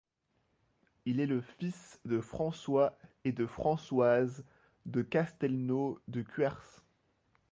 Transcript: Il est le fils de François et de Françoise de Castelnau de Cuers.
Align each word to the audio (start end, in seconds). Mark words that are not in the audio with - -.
Il 1.05 1.19
est 1.19 1.27
le 1.27 1.41
fils 1.41 1.99
de 2.05 2.21
François 2.21 2.97
et 3.23 3.31
de 3.31 3.45
Françoise 3.45 4.43
de 4.87 5.03
Castelnau 5.03 5.99
de 6.07 6.23
Cuers. 6.23 6.81